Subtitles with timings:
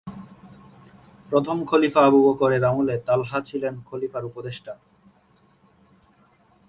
[1.29, 4.73] প্রথম খলিফা আবু বকরের আমলে তালহা ছিলেন খলিফার উপদেষ্টা।